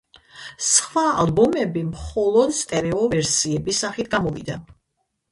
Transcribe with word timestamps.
სხვა 0.67 1.01
ალბომები 1.23 1.83
მხოლოდ 1.89 2.53
სტერეო 2.59 3.01
ვერსიების 3.11 3.83
სახით 3.85 4.09
გამოვიდა. 4.15 4.57